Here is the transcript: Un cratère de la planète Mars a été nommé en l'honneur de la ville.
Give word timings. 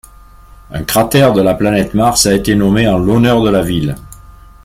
Un 0.71 0.83
cratère 0.83 1.31
de 1.31 1.43
la 1.43 1.53
planète 1.53 1.93
Mars 1.93 2.25
a 2.25 2.33
été 2.33 2.55
nommé 2.55 2.87
en 2.87 2.97
l'honneur 2.97 3.43
de 3.43 3.51
la 3.51 3.61
ville. 3.61 3.93